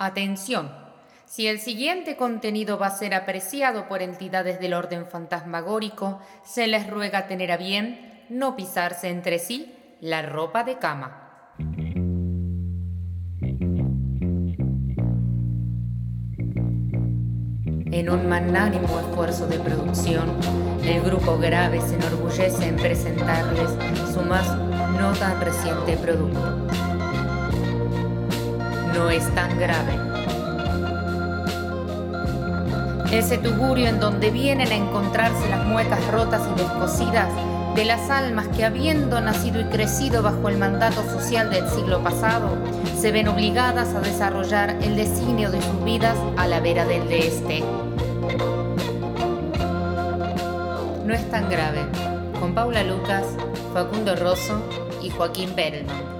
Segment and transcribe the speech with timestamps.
[0.00, 0.70] Atención.
[1.26, 6.88] Si el siguiente contenido va a ser apreciado por entidades del orden fantasmagórico, se les
[6.88, 11.56] ruega tener a bien no pisarse entre sí la ropa de cama.
[17.90, 20.30] En un magnánimo esfuerzo de producción,
[20.84, 23.70] el grupo Grave se enorgullece en presentarles
[24.14, 24.56] su más
[24.92, 26.87] no tan reciente producto.
[28.98, 29.92] No es tan grave.
[33.12, 37.28] Ese tugurio en donde vienen a encontrarse las muecas rotas y descosidas
[37.76, 42.58] de las almas que habiendo nacido y crecido bajo el mandato social del siglo pasado,
[43.00, 47.18] se ven obligadas a desarrollar el designio de sus vidas a la vera del de
[47.20, 47.60] este.
[51.04, 51.86] No es tan grave,
[52.40, 53.26] con Paula Lucas,
[53.72, 54.60] Facundo Rosso
[55.00, 56.17] y Joaquín Perelman.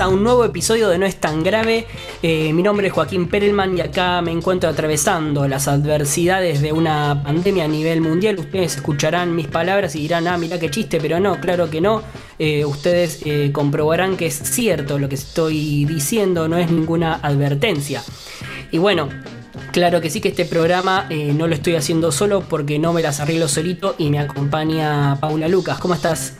[0.00, 1.86] A un nuevo episodio de No es tan grave.
[2.22, 7.22] Eh, mi nombre es Joaquín Perelman y acá me encuentro atravesando las adversidades de una
[7.22, 8.38] pandemia a nivel mundial.
[8.38, 12.02] Ustedes escucharán mis palabras y dirán, ah, mira qué chiste, pero no, claro que no.
[12.38, 18.02] Eh, ustedes eh, comprobarán que es cierto lo que estoy diciendo, no es ninguna advertencia.
[18.70, 19.08] Y bueno,
[19.72, 23.20] Claro que sí que este programa no lo estoy haciendo solo porque no me las
[23.20, 25.78] arreglo solito y me acompaña Paula Lucas.
[25.78, 26.38] ¿Cómo estás?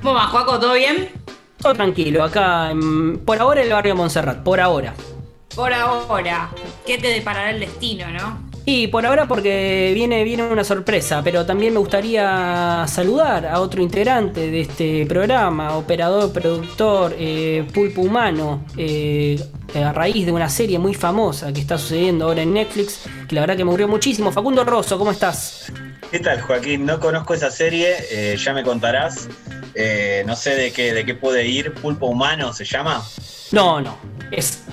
[0.00, 0.60] ¿Cómo va, Joaco?
[0.60, 1.21] ¿Todo bien?
[1.62, 2.72] Todo tranquilo, acá
[3.24, 4.94] por ahora en el barrio Montserrat, por ahora.
[5.54, 6.50] Por ahora.
[6.84, 8.50] ¿Qué te deparará el destino, no?
[8.64, 13.82] Y por ahora porque viene, viene una sorpresa, pero también me gustaría saludar a otro
[13.82, 19.40] integrante de este programa, operador, productor, eh, pulpo humano, eh,
[19.74, 23.42] a raíz de una serie muy famosa que está sucediendo ahora en Netflix, que la
[23.42, 24.30] verdad que me aburrió muchísimo.
[24.30, 25.72] Facundo Rosso, ¿cómo estás?
[26.10, 26.86] ¿Qué tal, Joaquín?
[26.86, 29.28] No conozco esa serie, eh, ya me contarás.
[29.74, 31.72] Eh, no sé de qué, de qué puede ir.
[31.74, 33.04] ¿Pulpo humano se llama?
[33.50, 33.96] No, no.
[34.30, 34.64] Es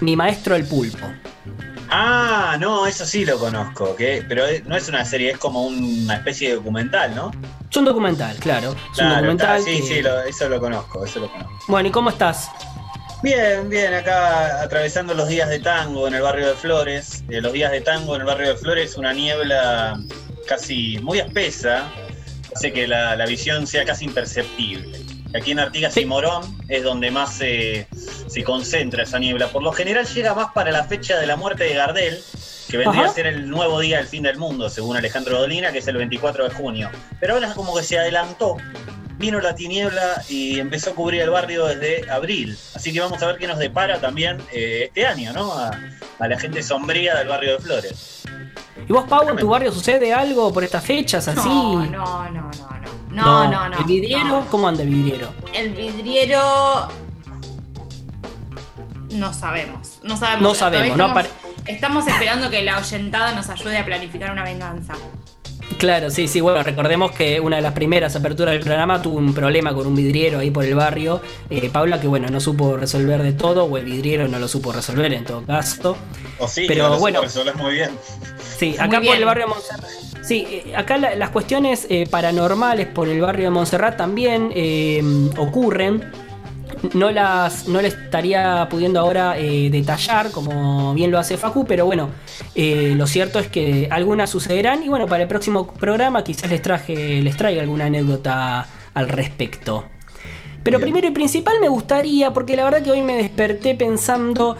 [0.00, 1.06] mi maestro el pulpo.
[1.88, 3.94] Ah, no, eso sí lo conozco.
[3.96, 7.30] Pero no es una serie, es como una especie de documental, ¿no?
[7.70, 8.74] Es un documental, claro.
[8.92, 9.62] Es un documental.
[9.62, 11.58] sí, sí, eso lo conozco, eso lo conozco.
[11.68, 12.50] Bueno, ¿y cómo estás?
[13.22, 17.24] Bien, bien, acá atravesando los días de tango en el barrio de Flores.
[17.28, 19.98] Eh, los días de tango en el barrio de Flores, una niebla
[20.46, 21.88] casi muy espesa,
[22.56, 24.98] hace que la, visión sea casi imperceptible.
[25.34, 27.86] Aquí en Artigas y Morón es donde más se,
[28.46, 29.48] concentra esa niebla.
[29.48, 32.18] Por lo general llega más para la fecha de la muerte de Gardel,
[32.70, 35.78] que vendría a ser el nuevo día del fin del mundo, según Alejandro Dolina, que
[35.78, 36.90] es el 24 de junio.
[37.20, 38.56] Pero ahora es como que se adelantó,
[39.18, 42.56] vino la tiniebla y empezó a cubrir el barrio desde abril.
[42.74, 45.52] Así que vamos a ver qué nos depara también eh, este año, ¿no?
[45.52, 45.78] A,
[46.18, 48.24] a la gente sombría del barrio de Flores.
[48.88, 51.48] ¿Y vos, Pau, en tu barrio sucede algo por estas fechas así?
[51.48, 52.66] No, no, no, no.
[53.10, 53.78] No, no, no.
[53.78, 54.46] ¿El vidriero?
[54.50, 55.32] ¿Cómo anda el vidriero?
[55.54, 56.88] El vidriero.
[59.10, 60.00] No sabemos.
[60.02, 60.42] No sabemos.
[60.42, 61.14] No sabemos, no
[61.64, 64.94] Estamos esperando que la oyentada nos ayude a planificar una venganza.
[65.78, 69.34] Claro, sí, sí, bueno, recordemos que una de las primeras aperturas del programa tuvo un
[69.34, 71.20] problema con un vidriero ahí por el barrio.
[71.50, 74.72] Eh, Paula, que bueno, no supo resolver de todo, o el vidriero no lo supo
[74.72, 75.96] resolver en todo caso.
[76.38, 77.20] O sí, pero bueno.
[77.58, 77.90] Muy bien.
[78.56, 79.90] Sí, acá por el barrio Montserrat.
[80.22, 84.50] Sí, eh, acá las cuestiones eh, paranormales por el barrio de Montserrat también
[85.36, 86.10] ocurren.
[86.94, 92.10] No las no estaría pudiendo ahora eh, detallar como bien lo hace Facu, pero bueno,
[92.54, 96.62] eh, lo cierto es que algunas sucederán y bueno, para el próximo programa quizás les
[96.62, 99.84] traje les traiga alguna anécdota al respecto.
[100.62, 104.56] Pero primero y principal me gustaría, porque la verdad que hoy me desperté pensando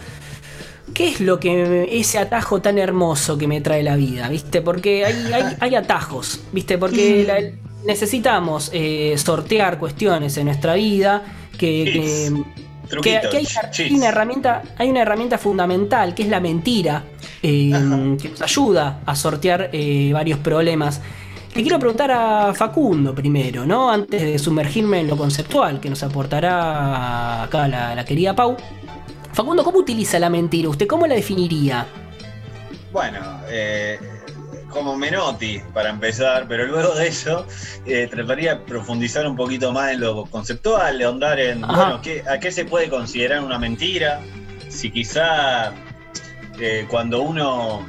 [0.93, 4.29] ¿Qué es lo que ese atajo tan hermoso que me trae la vida?
[4.29, 4.61] ¿Viste?
[4.61, 6.77] Porque hay, atajos, ¿viste?
[6.77, 7.53] Porque
[7.87, 11.23] necesitamos eh, sortear cuestiones en nuestra vida
[11.57, 12.31] que,
[13.03, 17.03] hay, una herramienta, hay una herramienta fundamental que es la mentira,
[17.41, 17.71] eh,
[18.21, 21.01] que nos ayuda a sortear eh, varios problemas.
[21.55, 23.89] Le quiero preguntar a Facundo primero, ¿no?
[23.89, 28.57] Antes de sumergirme en lo conceptual que nos aportará acá la, querida Pau.
[29.33, 30.69] Facundo, ¿cómo utiliza la mentira?
[30.69, 31.87] ¿Usted cómo la definiría?
[32.91, 33.19] Bueno,
[33.49, 33.97] eh,
[34.69, 37.45] como Menotti, para empezar, pero luego de eso
[37.85, 42.39] eh, trataría de profundizar un poquito más en lo conceptual, de ahondar en, bueno, ¿a
[42.39, 44.21] qué se puede considerar una mentira?
[44.69, 45.73] Si quizá
[46.59, 47.85] eh, cuando uno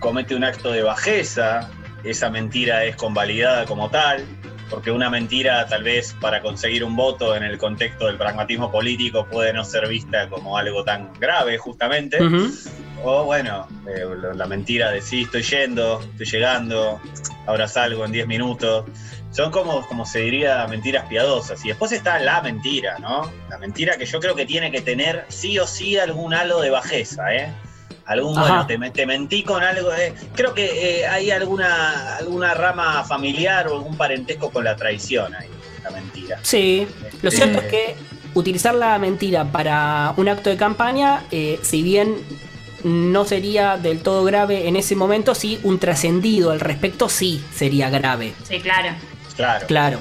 [0.00, 1.68] comete un acto de bajeza,
[2.04, 4.24] esa mentira es convalidada como tal,
[4.70, 9.26] porque una mentira tal vez para conseguir un voto en el contexto del pragmatismo político
[9.26, 12.18] puede no ser vista como algo tan grave justamente.
[13.08, 14.04] O bueno, eh,
[14.34, 17.00] la mentira de sí, estoy yendo, estoy llegando,
[17.46, 18.84] ahora salgo en 10 minutos.
[19.30, 21.64] Son como, como se diría, mentiras piadosas.
[21.64, 23.30] Y después está la mentira, ¿no?
[23.48, 26.70] La mentira que yo creo que tiene que tener sí o sí algún halo de
[26.70, 27.52] bajeza, ¿eh?
[28.06, 29.90] Algún, bueno, te, mentí con algo.
[29.90, 30.64] de creo que
[31.00, 35.48] eh, hay alguna, alguna rama familiar o algún parentesco con la traición ahí,
[35.84, 36.40] la mentira.
[36.42, 36.88] Sí,
[37.22, 37.96] lo este, cierto es que
[38.34, 42.16] utilizar la mentira para un acto de campaña, eh, si bien
[42.86, 47.90] no sería del todo grave en ese momento, sí, un trascendido al respecto sí sería
[47.90, 48.32] grave.
[48.48, 48.90] Sí, claro.
[49.34, 49.66] Claro.
[49.66, 49.98] Claro.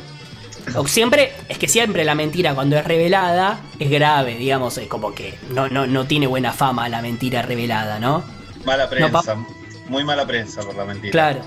[0.75, 5.15] O siempre, es que siempre la mentira cuando es revelada es grave, digamos, es como
[5.15, 8.23] que no, no, no tiene buena fama la mentira revelada, ¿no?
[8.65, 9.35] Mala prensa,
[9.89, 11.11] muy mala prensa por la mentira.
[11.11, 11.41] Claro.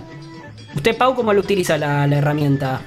[0.75, 2.81] ¿Usted, Pau, cómo lo utiliza la, herramienta?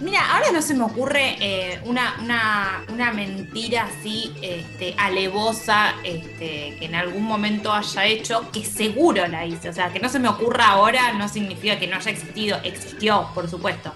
[0.00, 6.84] Mira, ahora no se me ocurre eh, una, una, mentira así este, alevosa este, que
[6.84, 9.70] en algún momento haya hecho, que seguro la hice.
[9.70, 12.58] O sea, que no se me ocurra ahora no significa que no haya existido.
[12.62, 13.92] Existió, por supuesto.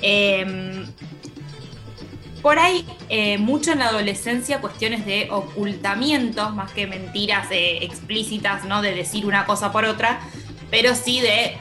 [0.00, 0.86] Em,
[2.42, 8.64] por ahí, eh, mucho en la adolescencia, cuestiones de ocultamiento, más que mentiras eh, explícitas,
[8.64, 8.82] ¿no?
[8.82, 10.20] De decir una cosa por otra,
[10.70, 11.58] pero sí de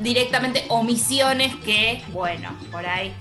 [0.00, 3.14] directamente omisiones que, bueno, por ahí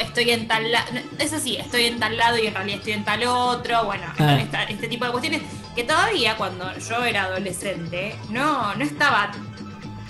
[0.00, 0.86] estoy en tal lado,
[1.18, 4.38] eso sí, estoy en tal lado y en realidad estoy en tal otro, bueno, ah.
[4.68, 5.42] este tipo de cuestiones
[5.74, 9.32] que todavía cuando yo era adolescente no, no estaba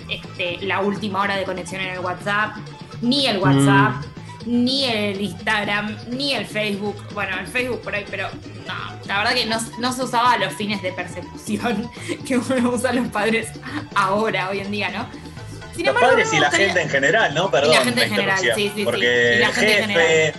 [0.09, 2.57] este, la última hora de conexión en el WhatsApp,
[3.01, 4.05] ni el WhatsApp,
[4.47, 4.65] mm.
[4.65, 6.97] ni el Instagram, ni el Facebook.
[7.15, 8.29] Bueno, el Facebook por ahí, pero
[8.67, 11.91] no, la verdad que no, se usaba a los fines de persecución
[12.27, 13.49] que uno usa los padres
[13.95, 15.07] ahora, hoy en día, ¿no?
[15.83, 17.51] Los padres y la gente en general, ¿no?
[17.51, 17.75] Perdón.
[17.75, 18.85] la gente en general, sí, sí.
[18.85, 20.35] Porque el jefe,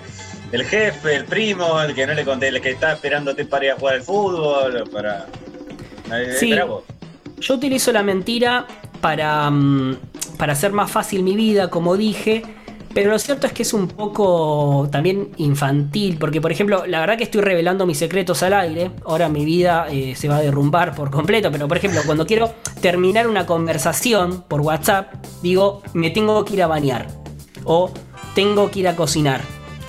[0.52, 3.72] el jefe, el primo, el que no le conté, el que está esperándote para ir
[3.72, 5.28] a jugar al fútbol, para.
[6.40, 6.56] Sí.
[7.40, 8.66] Yo utilizo la mentira
[9.02, 9.98] para, mm,
[10.38, 12.44] para hacer más fácil mi vida, como dije.
[12.96, 17.18] Pero lo cierto es que es un poco también infantil, porque por ejemplo, la verdad
[17.18, 20.96] que estoy revelando mis secretos al aire, ahora mi vida eh, se va a derrumbar
[20.96, 26.46] por completo, pero por ejemplo, cuando quiero terminar una conversación por WhatsApp, digo, me tengo
[26.46, 27.08] que ir a bañar
[27.66, 27.92] o
[28.34, 29.42] tengo que ir a cocinar.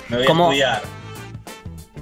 [0.09, 0.81] Me voy a estudiar.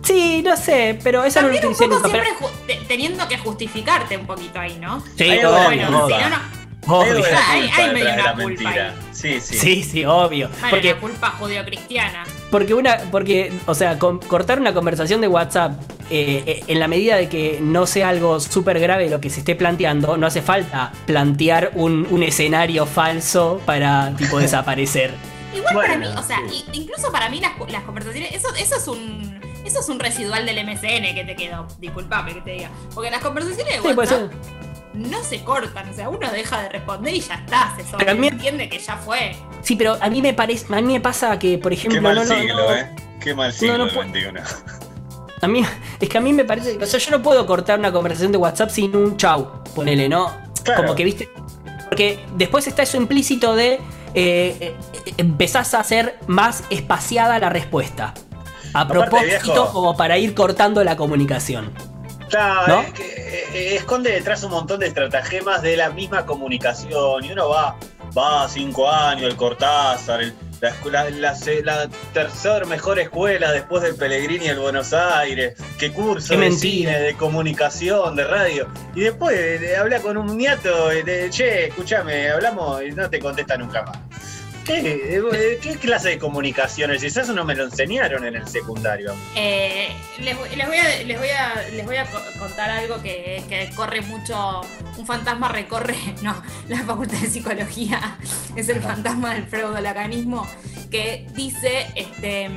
[0.01, 2.09] Sí, no sé, pero esa no lo utilicé nunca.
[2.09, 5.03] Siempre teniendo que justificarte un poquito ahí, ¿no?
[5.15, 6.54] Sí, bueno, no, no
[6.87, 7.23] Obvio.
[7.49, 7.69] Hay,
[8.13, 8.73] una culpa
[9.11, 9.57] Sí, sí.
[9.57, 10.49] Sí, sí, obvio.
[10.69, 12.25] porque la culpa judio-cristiana.
[12.51, 17.15] Porque una, porque, o sea, cortar una conversación de WhatsApp eh, eh, en la medida
[17.15, 20.91] de que no sea algo súper grave lo que se esté planteando, no hace falta
[21.07, 25.13] plantear un, escenario falso para tipo desaparecer.
[25.55, 26.39] Igual para mí, o sea,
[26.73, 29.35] incluso para mí las, conversaciones, eso, eso es un.
[29.65, 31.67] Eso es un residual del MCN que te quedó.
[31.79, 32.69] Disculpame que te diga.
[32.93, 34.31] Porque las conversaciones de WhatsApp
[34.95, 38.69] no se cortan, o sea, uno deja de responder y ya está, se pero entiende
[38.69, 39.35] que ya fue.
[39.61, 42.25] Sí, pero a mí me parece, a mí me pasa que, por ejemplo, Qué mal
[42.25, 42.95] siglo, eh.
[43.19, 43.91] Qué mal siglo no,
[45.41, 45.63] A mí,
[45.99, 48.37] es que a mí me parece, o sea, yo no puedo cortar una conversación de
[48.37, 50.31] WhatsApp sin un chau, ponele, ¿no?
[50.75, 51.29] Como que viste,
[51.89, 53.79] porque después está eso implícito de
[54.15, 54.75] eh, eh,
[55.17, 58.13] empezás a hacer más espaciada la respuesta.
[58.73, 61.71] A propósito, como para ir cortando la comunicación.
[62.29, 63.03] Claro, es que
[63.53, 67.23] eh, esconde detrás un montón de estratagemas de la misma comunicación.
[67.23, 67.75] Y uno va,
[68.17, 73.95] va cinco años, el Cortázar, el, La, escuela- la, la tercer mejor escuela después del
[73.95, 76.71] Pellegrini del Buenos Aires, que curso Qué de mentira.
[76.93, 78.67] cine, de comunicación, de radio.
[78.95, 83.19] Y después eh, habla con un niato, eh, de, che, escúchame, hablamos y no te
[83.19, 83.97] contesta nunca más.
[84.65, 87.03] ¿Qué, eh, qué clase de comunicaciones?
[87.03, 89.13] es Eso no me lo enseñaron en el secundario.
[89.35, 93.01] Eh, les, voy- les voy a, les, voy a, les voy a co- contar algo
[93.03, 94.61] que, que corre mucho.
[94.97, 98.17] Un fantasma recorre, no, la facultad de psicología
[98.55, 100.47] es el fantasma del freudolacanismo
[100.89, 102.49] que dice este,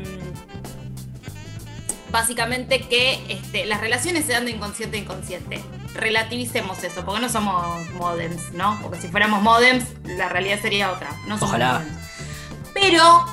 [2.10, 5.60] básicamente que este, las relaciones se dan de inconsciente a inconsciente.
[5.98, 8.78] Relativicemos eso, porque no somos modems, ¿no?
[8.80, 11.10] Porque si fuéramos modems, la realidad sería otra.
[11.26, 11.80] No somos Ojalá.
[11.80, 11.98] modems.
[12.72, 13.26] Pero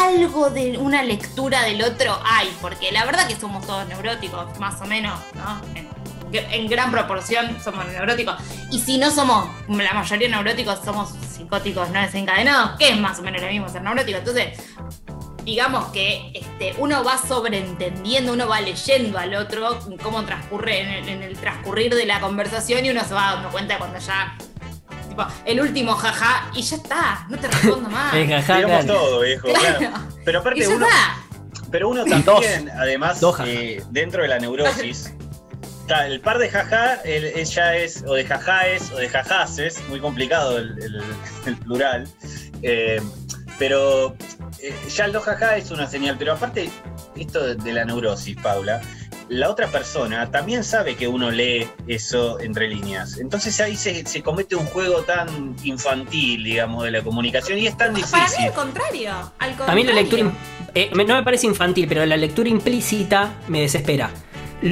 [0.00, 4.80] algo de una lectura del otro hay, porque la verdad que somos todos neuróticos, más
[4.80, 5.60] o menos, ¿no?
[5.76, 5.88] En,
[6.32, 8.36] en gran proporción somos neuróticos.
[8.72, 13.22] Y si no somos, la mayoría neuróticos, somos psicóticos no desencadenados, que es más o
[13.22, 14.18] menos lo mismo ser neurótico.
[14.18, 14.58] Entonces,
[15.48, 21.08] digamos que este, uno va sobreentendiendo, uno va leyendo al otro cómo transcurre en el,
[21.08, 24.36] en el transcurrir de la conversación y uno se va dando cuenta cuando ya.
[25.08, 28.12] tipo, el último jaja y ya está, no te respondo más.
[28.14, 28.84] El claro.
[28.86, 29.78] todo, viejo, claro.
[29.78, 29.94] Claro.
[30.22, 31.16] Pero Y aparte ya uno, está.
[31.70, 32.24] Pero uno Dos.
[32.24, 35.14] también, además, Dos eh, dentro de la neurosis,
[36.04, 40.58] el par de jaja, el, ella es, o de jajaes, o de jajases, muy complicado
[40.58, 41.02] el, el-
[41.46, 42.06] el plural.
[42.60, 43.00] eh,
[43.58, 44.14] pero
[44.60, 46.16] eh, ya el jaja es una señal.
[46.18, 46.70] Pero aparte,
[47.16, 48.80] esto de, de la neurosis, Paula,
[49.28, 53.18] la otra persona también sabe que uno lee eso entre líneas.
[53.18, 57.76] Entonces ahí se, se comete un juego tan infantil, digamos, de la comunicación y es
[57.76, 58.44] tan Para mí difícil.
[58.46, 59.10] al contrario.
[59.38, 59.72] Al contrario.
[59.72, 60.32] A mí la lectura,
[60.74, 64.10] eh, no me parece infantil, pero la lectura implícita me desespera.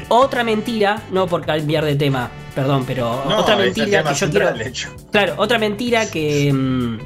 [0.08, 4.02] Otra mentira, no por cambiar de tema, perdón, pero No, otra es el mentira tema
[4.10, 4.64] que yo central, quiero.
[4.64, 4.96] de hecho.
[5.12, 6.98] Claro, otra mentira que, mm,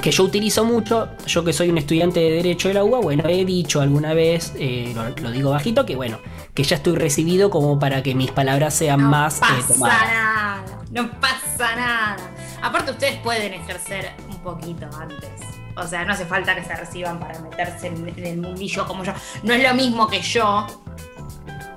[0.00, 3.24] que yo utilizo mucho, yo que soy un estudiante de Derecho de la UBA, bueno,
[3.28, 6.18] he dicho alguna vez, eh, lo, lo digo bajito, que bueno,
[6.54, 9.98] que ya estoy recibido como para que mis palabras sean No más eh, pasa tomadas.
[10.08, 10.64] nada.
[10.90, 12.16] No pasa nada.
[12.62, 15.30] Aparte, ustedes pueden ejercer un poquito antes.
[15.76, 19.04] O sea, no hace falta que se reciban para meterse en, en el mundillo como
[19.04, 19.12] yo.
[19.44, 20.66] No es lo mismo que yo,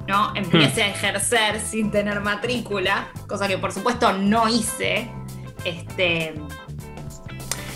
[0.07, 0.35] ¿no?
[0.35, 0.85] Empiece Hmm.
[0.85, 5.09] a ejercer sin tener matrícula, cosa que por supuesto no hice.
[5.63, 6.33] Este,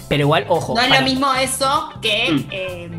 [0.10, 0.74] Pero igual, ojo.
[0.76, 2.48] no es para- lo mismo eso que, Mm.
[2.52, 2.92] eh,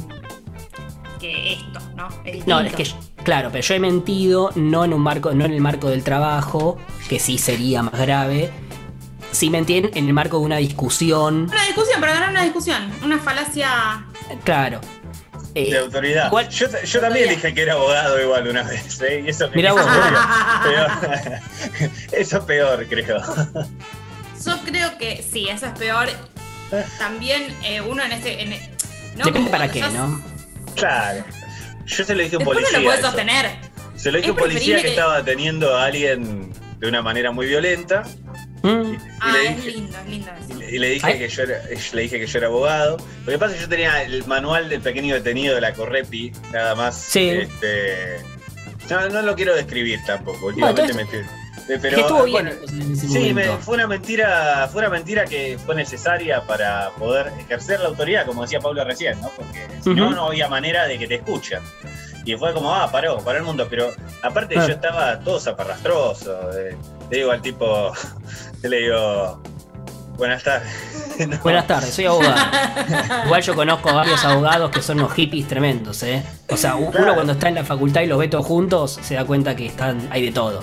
[1.21, 2.09] que esto, ¿no?
[2.25, 2.87] Es No, es que
[3.25, 6.79] claro, pero yo he mentido no en un marco, no en el marco del trabajo,
[7.09, 8.51] que sí sería más grave.
[9.33, 11.49] Sí mentí en en el marco de una discusión.
[11.51, 12.91] Una discusión, para ganar una discusión.
[13.05, 14.07] Una falacia.
[14.45, 14.81] Claro.
[15.55, 16.27] Eh, de autoridad.
[16.29, 19.23] igual- yo, yo también dije que era abogado igual una vez, ¿eh?
[19.27, 19.83] Y eso Mirá vos.
[20.63, 20.91] Peor.
[22.13, 23.21] eso peor, creo.
[24.47, 26.09] Yo creo que sí, eso es peor.
[26.99, 28.51] También eh, uno en en-
[29.17, 29.25] ¿no?
[29.25, 30.23] Depende para qué, sos- ¿no?
[30.75, 31.25] Claro.
[31.87, 32.69] Yo se lo dije a un policía.
[32.73, 33.51] no lo puedes sostener.
[33.97, 37.03] Se lo dije a un Es policía que que- estaba deteniendo a alguien de una
[37.03, 38.05] manera muy violenta.
[38.63, 41.19] Mm, Y Ah, le es dije, lindo, es lindo y le- y le dije Ay.
[41.19, 42.97] que yo era, le dije que yo era abogado.
[43.25, 46.33] Lo que pasa es que yo tenía el manual del pequeño detenido de la Correpi,
[46.53, 46.97] nada más.
[47.01, 47.29] Sí.
[47.31, 48.19] Este,
[48.91, 50.47] no, no lo quiero describir tampoco.
[50.47, 51.35] Últimamente entonces- me estoy-
[51.81, 54.89] pero, que estuvo bien bueno, entonces, en ese Sí, me- fue una mentira, fue una
[54.91, 59.29] mentira que fue necesaria para poder ejercer la autoridad, como decía Pablo recién, ¿no?
[59.37, 61.61] Porque si no, no había manera de que te escuchen.
[62.25, 63.67] Y fue como, ah, paró, paró el mundo.
[63.71, 63.91] Pero
[64.23, 64.67] aparte Ah.
[64.67, 66.51] yo estaba todo zaparrastroso.
[66.59, 66.77] eh.
[67.11, 67.93] Le digo al tipo,
[68.63, 69.43] le digo,
[70.17, 70.69] buenas tardes.
[71.19, 71.37] No.
[71.39, 72.37] Buenas tardes, soy abogado.
[73.25, 76.23] Igual yo conozco varios abogados que son unos hippies tremendos, ¿eh?
[76.49, 76.93] O sea, Claro.
[77.03, 79.67] uno cuando está en la facultad y los ve todos juntos se da cuenta que
[79.67, 80.63] están, hay de todo.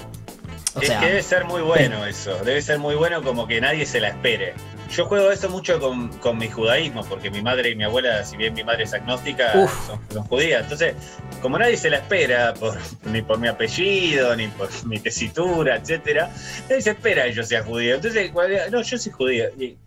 [0.76, 3.62] O es sea, que debe ser muy bueno eso, debe ser muy bueno como que
[3.62, 4.54] nadie se la espere.
[4.90, 8.36] Yo juego eso mucho con, con mi judaísmo, porque mi madre y mi abuela, si
[8.36, 10.64] bien mi madre es agnóstica, son, son judías.
[10.64, 10.96] Entonces,
[11.42, 16.30] como nadie se la espera, por, ni por mi apellido, ni por mi tesitura, etcétera,
[16.70, 17.96] nadie se espera que yo sea judío.
[17.96, 18.32] Entonces,
[18.72, 19.46] no, yo soy judío.
[19.58, 19.78] Y,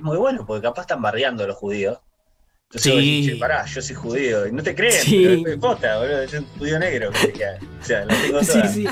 [0.00, 1.98] muy bueno, porque capaz están bardeando a los judíos.
[2.68, 2.98] Entonces, Sí.
[3.20, 4.46] decís, "Che, pará, yo soy judío.
[4.48, 5.40] Y no te creen, Sí.
[5.44, 7.10] pero es posta, boludo, yo soy un judío negro.
[7.10, 8.68] O sea, tengo sí, toda.
[8.68, 8.86] sí.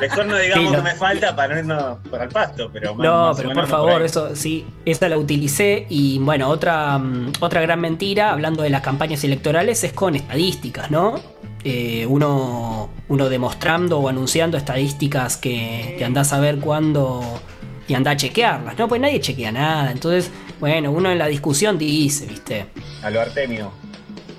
[0.00, 3.26] Mejor no digamos que me falta para no irnos para el pasto, pero más- No,
[3.28, 7.60] más pero por no favor, eso sí, esa la utilicé y bueno, otra, mm, otra
[7.62, 11.20] gran mentira, hablando de las campañas electorales, es con estadísticas, ¿no?
[11.64, 17.40] Eh, uno, uno demostrando o anunciando estadísticas que, que andás a ver cuándo
[17.88, 18.86] y anda a chequearlas, ¿no?
[18.86, 20.30] Pues nadie chequea nada, entonces,
[20.64, 22.64] bueno, uno en la discusión dice, ¿viste?
[23.02, 23.70] A lo Artemio.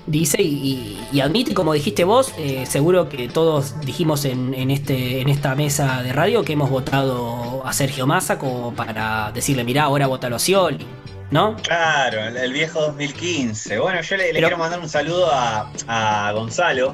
[0.08, 4.72] Dice y, y- y admite, como dijiste vos, eh, seguro que todos dijimos en, en
[4.72, 9.62] este, en esta mesa de radio que hemos votado a Sergio Massa como para decirle,
[9.62, 10.84] mirá, ahora votalo a Scioli.
[11.30, 11.56] ¿no?
[11.62, 13.78] Claro, el, viejo 2015.
[13.78, 16.92] Bueno, yo le, quiero mandar un saludo a, a, Gonzalo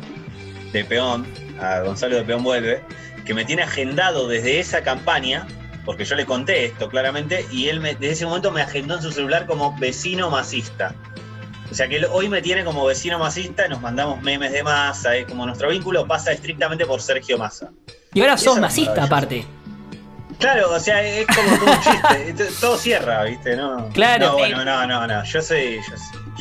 [0.75, 1.27] de Peón,
[1.59, 2.83] a Gonzalo de Peón Vuelve,
[3.25, 5.47] que me tiene agendado desde esa campaña,
[5.85, 9.03] porque yo le conté esto claramente, y él me, desde ese momento me agendó en
[9.03, 10.95] su celular como vecino masista.
[11.71, 15.17] O sea que él hoy me tiene como vecino masista, nos mandamos memes de masa,
[15.17, 17.71] es como nuestro vínculo pasa estrictamente por Sergio Massa.
[18.13, 19.47] Y ahora sos masista aparte.
[20.39, 22.53] Claro, o sea, es como todo un chiste.
[22.61, 23.57] Todo cierra, ¿viste?
[23.57, 24.27] No, claro.
[24.27, 25.25] No, bueno, no, no, no.
[25.25, 25.81] Yo soy.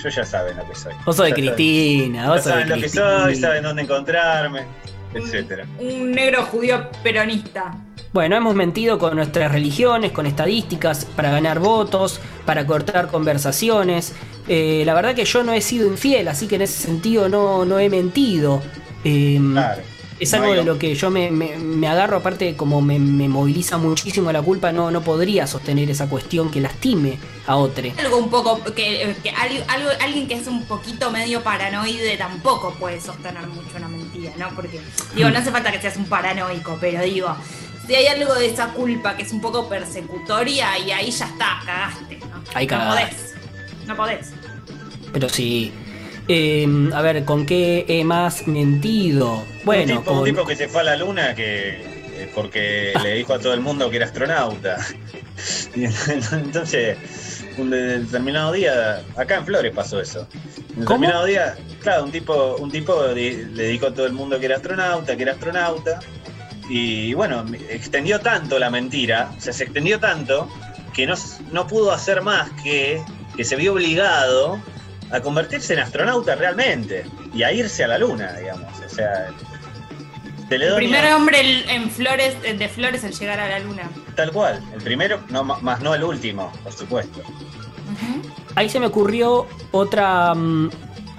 [0.02, 0.94] Yo, ya saben lo que soy.
[1.06, 4.66] Vos sos de Cristina, vos sos saben lo que soy, saben dónde encontrarme,
[5.14, 5.66] etcétera.
[5.80, 7.76] Un negro judío peronista.
[8.14, 14.14] Bueno, hemos mentido con nuestras religiones, con estadísticas, para ganar votos, para cortar conversaciones.
[14.48, 17.64] Eh, la verdad que yo no he sido infiel, así que en ese sentido no,
[17.64, 18.62] no he mentido.
[19.04, 19.82] Em, claro
[20.22, 24.72] es algo de lo que yo me, agarro, aparte como me, moviliza muchísimo la culpa,
[24.72, 27.92] no, no podría sostener esa cuestión que lastime a otro.
[27.98, 33.48] Algo un poco, que, algo, alguien que es un poquito medio paranoide tampoco puede sostener
[33.48, 34.50] mucho una mentira, ¿no?
[34.56, 34.80] Porque,
[35.16, 37.36] digo, no hace falta que seas un paranoico, pero digo,
[37.88, 41.62] si hay algo de esa culpa que es un poco persecutoria y ahí ya está,
[41.66, 42.44] cagaste, ¿no?
[42.54, 43.34] Ahí No podés,
[43.88, 44.34] no podés.
[45.12, 45.74] Pero si
[46.28, 49.44] Em, a ver, ¿con qué he más mentido?
[49.64, 51.82] Bueno, un tipo, un tipo que se fue a la luna que
[52.22, 54.78] eh, porque le dijo a todo el mundo que era astronauta.
[55.76, 56.98] Entonces,
[57.58, 60.28] un determinado día, acá en Flores pasó eso.
[60.76, 64.46] Un determinado día, claro, un tipo, un tipo le dijo a todo el mundo que
[64.46, 66.00] era astronauta, que era astronauta.
[66.70, 70.48] Y bueno, extendió tanto la mentira, o sea, se extendió tanto
[70.94, 71.16] que no,
[71.52, 73.02] no pudo hacer más que
[73.36, 74.60] que se vio obligado
[75.12, 78.72] a convertirse en astronauta realmente y a irse a la luna, digamos.
[78.86, 79.30] O sea,
[80.52, 83.90] el primer hombre en Flores, de Flores en llegar a la luna.
[84.16, 87.22] Tal cual, el primero, no, más no el último, por supuesto.
[88.56, 90.70] Ahí se me ocurrió otra, mm,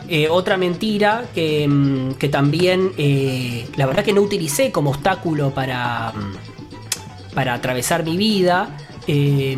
[0.08, 5.50] eh, otra mentira que, mm, que también, eh, la verdad que no utilicé como obstáculo
[5.50, 8.76] para, mm, para atravesar mi vida.
[9.06, 9.56] Eh,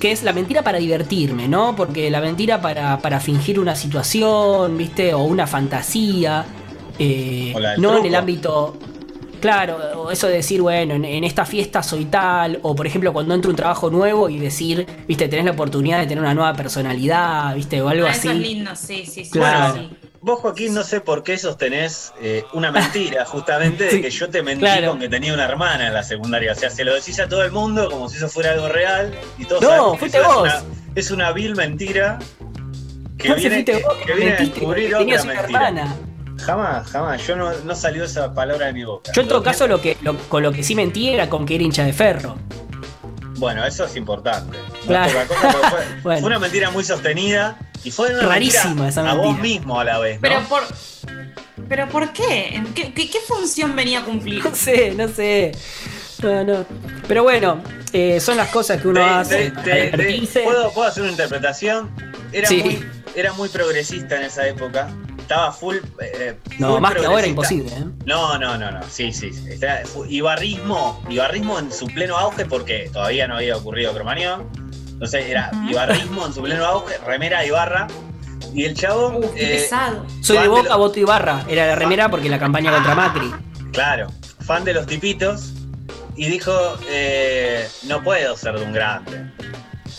[0.00, 1.74] que es la mentira para divertirme, ¿no?
[1.76, 5.14] Porque la mentira para, para fingir una situación, ¿viste?
[5.14, 6.44] O una fantasía.
[6.98, 8.76] Eh, no en el ámbito.
[9.40, 13.50] Claro, eso de decir, bueno, en, esta fiesta soy tal, o por ejemplo cuando entro
[13.50, 17.80] un trabajo nuevo y decir, viste, tenés la oportunidad de tener una nueva personalidad, viste,
[17.80, 18.28] o algo ah, así.
[18.28, 19.30] Eso es lindo, sí, sí, sí.
[19.30, 19.88] Claro.
[20.28, 24.42] Vos, Joaquín, no sé por qué sostenés eh, una mentira, justamente, de que yo te
[24.42, 26.52] mentí con que tenía una hermana en la secundaria.
[26.52, 29.18] O sea, se lo decís a todo el mundo como si eso fuera algo real
[29.38, 30.50] y todos no, fuiste vos.
[30.94, 32.18] Es una, vil mentira
[33.16, 33.82] que viene, que,
[34.14, 35.44] viene a descubrir otra mentira.
[35.44, 35.96] Hermana.
[36.44, 37.26] Jamás, jamás.
[37.26, 39.10] Yo no, no, salió esa palabra de mi boca.
[39.14, 39.96] Yo en todo caso lo que,
[40.28, 42.36] con lo que sí mentí era con que era hincha de ferro.
[43.38, 44.58] Bueno, eso es importante.
[46.02, 49.24] fue, una mentira muy sostenida y fue una Rarísima esa mentira.
[49.24, 50.18] a vos mismo a la vez.
[50.20, 50.62] Pero por.
[51.68, 52.62] ¿Pero por qué?
[52.74, 54.42] ¿Qué, qué, función venía a cumplir?
[54.44, 55.52] No sé, no sé.
[56.22, 56.64] No, no.
[57.06, 57.62] Pero bueno,
[57.92, 59.50] eh, son las cosas que uno hace.
[60.44, 61.90] ¿puedo, ¿puedo, hacer una interpretación?
[62.32, 64.88] Era, muy, era muy progresista en esa época
[65.28, 65.76] estaba full.
[66.00, 67.70] Eh, no, más que ahora imposible.
[67.70, 67.84] ¿eh?
[68.06, 68.80] No, no, no, no.
[68.88, 69.30] Sí, sí.
[70.08, 74.48] ibarrismo, ibarrismo en su pleno auge porque todavía no había ocurrido Cromañón.
[74.98, 77.86] Entonces era ibarrismo en su pleno auge, remera Ibarra.
[78.52, 79.20] Y el chavo.
[79.32, 80.04] qué eh, pesado.
[80.22, 81.44] Soy de Boca, voto Ibarra.
[81.48, 83.32] Era la remera porque la campaña contra Macri.
[83.72, 84.08] Claro,
[84.44, 85.52] fan de los tipitos.
[86.16, 86.52] Y dijo:
[86.88, 89.30] eh, No puedo ser de un grande.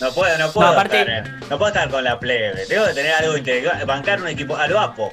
[0.01, 2.65] No puedo, no puedo, no, estar, no puedo estar con la plebe.
[2.65, 3.85] Tengo que tener algo intelectual.
[3.85, 4.57] Bancar un equipo.
[4.57, 5.09] Al vapo.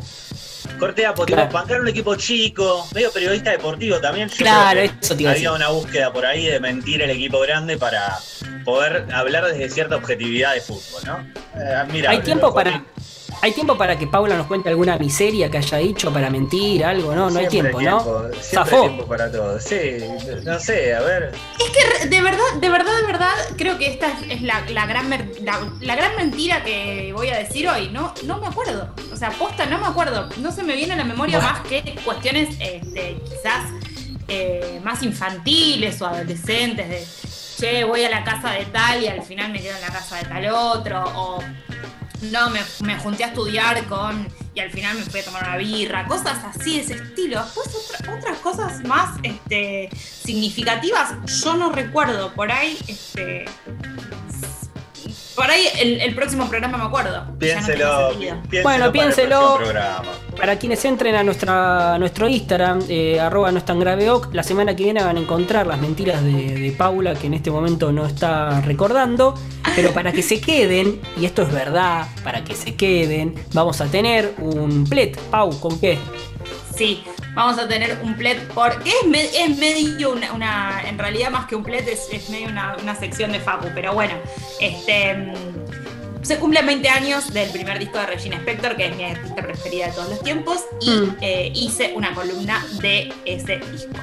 [0.78, 4.28] Corte Apo, bancar un equipo chico, medio periodista deportivo también.
[4.28, 5.30] claro, eso tío.
[5.30, 8.18] Había una búsqueda por ahí de mentir el equipo grande para
[8.64, 11.60] poder hablar desde cierta objetividad de fútbol, ¿no?
[11.60, 12.84] Eh, Hay tiempo para.
[13.42, 17.14] ¿Hay tiempo para que Paula nos cuente alguna miseria que haya dicho para mentir, algo?
[17.14, 18.30] No, no hay tiempo, ¿no?
[18.40, 19.60] Siempre hay tiempo para todo.
[19.60, 19.98] Sí,
[20.44, 21.32] no sé, a ver.
[21.58, 25.10] Es que de verdad, de verdad, de verdad, creo que esta es la, gran,
[25.80, 27.88] la, gran mentira que voy a decir hoy.
[27.88, 28.88] No, no me acuerdo.
[29.12, 30.28] O sea, posta, no me acuerdo.
[30.38, 33.70] No se me viene a la memoria más que cuestiones este, quizás
[34.28, 37.06] eh, más infantiles o adolescentes de,
[37.58, 40.16] che, voy a la casa de tal y al final me quedo en la casa
[40.16, 41.04] de tal otro.
[41.14, 41.42] O
[42.22, 45.56] no, me, me, junté a estudiar con y al final me fui a tomar una
[45.58, 47.42] birra, cosas así ese estilo.
[47.44, 47.68] Después
[48.08, 52.32] otras cosas más este, significativas, yo no recuerdo.
[52.32, 53.44] Por ahí, este,
[55.36, 57.26] por ahí el, próximo programa me acuerdo.
[57.38, 58.12] Piénselo.
[58.62, 59.58] bueno, piénselo.
[60.36, 64.74] para quienes entren a, nuestra, nuestro Instagram, eh, arroba no es tan grave la semana
[64.74, 68.60] que viene van a encontrar las mentiras de, Paula, que en este momento no está
[68.62, 69.34] recordando.
[69.74, 73.86] Pero para que se queden, y esto es verdad, para que se queden, vamos a
[73.86, 75.18] tener un plet.
[75.30, 75.98] Pau, ¿con qué?
[76.74, 77.02] Sí,
[77.36, 81.62] vamos a tener un plet porque es, es medio una, en realidad más que un
[81.62, 84.14] plet es, medio una, una, sección de Facu, pero bueno,
[84.58, 85.32] este
[86.22, 89.86] se cumplen 20 años del primer disco de Regina Spector, que es mi artista preferida
[89.86, 91.16] de todos los tiempos, y mm.
[91.20, 93.94] eh, hice una columna de ese disco.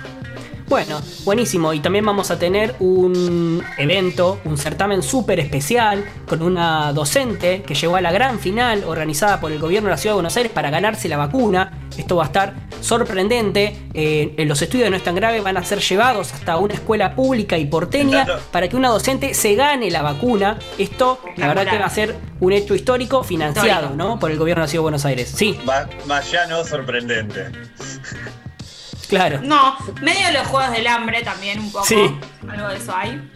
[0.73, 1.71] Bueno, buenísimo.
[1.71, 7.75] Y también vamos a tener un evento, un certamen súper especial con una docente que
[7.75, 10.51] llegó a la gran final organizada por el gobierno de la Ciudad de Buenos Aires
[10.51, 11.87] para ganarse la vacuna.
[11.95, 13.77] Esto va a estar sorprendente.
[13.93, 17.13] Eh, en los estudios no es tan grave, van a ser llevados hasta una escuela
[17.13, 20.57] pública y porteña para que una docente se gane la vacuna.
[20.79, 24.17] Esto, la verdad, que va a ser un hecho histórico financiado ¿no?
[24.17, 25.31] por el gobierno de la Ciudad de Buenos Aires.
[25.35, 25.55] Sí.
[26.07, 27.51] Más ya no sorprendente.
[29.13, 29.41] Claro.
[29.43, 31.85] No, medio de los juegos del hambre también un poco.
[31.85, 32.17] Sí.
[32.49, 33.29] Algo de eso hay.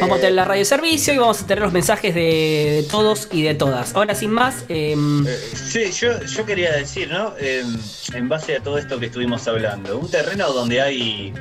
[0.00, 3.28] Vamos a tener la radio de servicio y vamos a tener los mensajes de, todos
[3.30, 3.94] y de todas.
[3.94, 4.64] Ahora, sin más.
[4.68, 7.34] Em, eh, sí, yo, quería decir, ¿no?
[7.38, 7.78] Em,
[8.14, 11.32] en base a todo esto que estuvimos hablando, un terreno donde hay,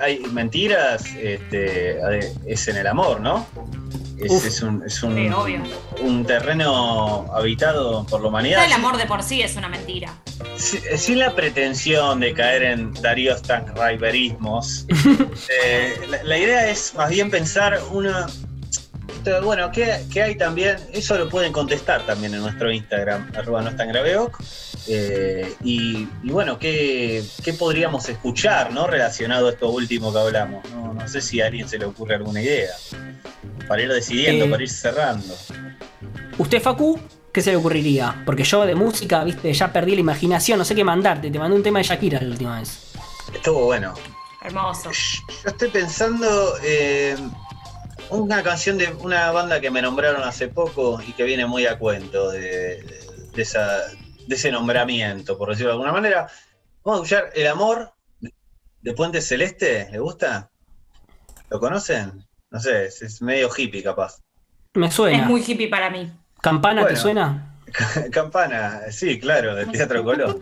[0.00, 1.98] hay, mentiras este,
[2.46, 3.46] es en el amor, ¿no?
[4.18, 8.64] Es, un, es un, terreno habitado por la humanidad.
[8.64, 10.14] El amor de por sí es una mentira.
[10.56, 14.86] Sin, la pretensión de caer en Darío Stanraiverismos,
[15.64, 18.26] eh, la, idea es más bien pensar una.
[19.42, 20.76] Bueno, ¿qué, hay también?
[20.92, 23.90] Eso lo pueden contestar también en nuestro Instagram, arroba no tan
[24.88, 27.24] eh, y, bueno, ¿qué,
[27.56, 28.88] podríamos escuchar ¿no?
[28.88, 30.68] relacionado a esto último que hablamos?
[30.70, 32.72] No, no sé si a alguien se le ocurre alguna idea
[33.66, 35.34] para ir decidiendo, eh, para ir cerrando.
[36.38, 36.98] ¿Usted, Facu?
[37.32, 38.22] ¿Qué se le ocurriría?
[38.26, 41.30] Porque yo de música, viste, ya perdí la imaginación, no sé qué mandarte.
[41.30, 42.92] Te mandé un tema de Shakira la última vez.
[43.32, 43.94] Estuvo bueno.
[44.42, 44.90] Hermoso.
[44.90, 47.16] Yo estoy pensando eh,
[48.10, 51.78] una canción de una banda que me nombraron hace poco y que viene muy a
[51.78, 52.84] cuento de,
[53.36, 53.78] esa,
[54.26, 56.28] de ese nombramiento, por decirlo de alguna manera.
[56.84, 57.92] Vamos a escuchar El Amor
[58.82, 59.88] de Puente Celeste.
[59.90, 60.50] ¿Le gusta?
[61.48, 62.26] ¿Lo conocen?
[62.52, 64.20] No sé, es, medio hippie capaz.
[64.74, 65.22] Me suena.
[65.22, 66.12] Es muy hippie para mí.
[66.42, 67.56] ¿Campana te suena?
[68.12, 70.38] Campana, sí, claro, del Teatro Colón.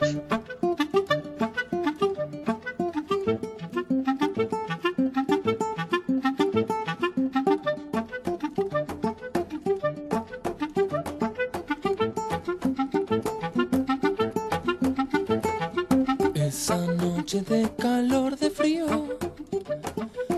[16.35, 19.17] Esa noche de calor, de frío,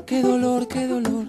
[0.05, 1.22] qué dolor, qué dolor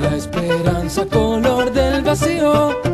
[0.00, 2.87] La esperanza color del vacío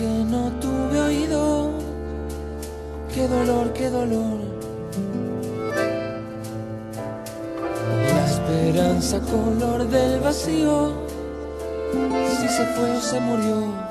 [0.00, 1.72] que no tuve oído,
[3.14, 4.38] qué dolor, qué dolor.
[8.14, 10.92] La esperanza color del vacío,
[12.38, 13.89] si se fue o se murió.